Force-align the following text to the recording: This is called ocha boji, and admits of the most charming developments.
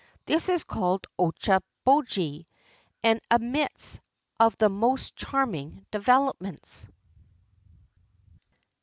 This 0.25 0.49
is 0.49 0.63
called 0.63 1.05
ocha 1.19 1.61
boji, 1.85 2.47
and 3.03 3.19
admits 3.29 3.99
of 4.39 4.57
the 4.57 4.67
most 4.67 5.15
charming 5.15 5.85
developments. 5.91 6.87